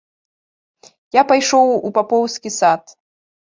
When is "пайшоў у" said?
1.31-1.93